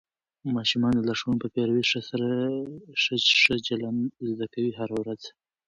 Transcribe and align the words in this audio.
ماشومان 0.57 0.93
د 0.95 0.99
لارښوونو 1.07 1.41
په 1.43 1.47
پیروي 1.55 1.83
سره 2.09 2.27
ښه 3.45 3.55
چلند 3.67 4.01
زده 4.29 4.45
کوي 4.53 4.71
هره 4.79 4.95
ورځ. 5.01 5.21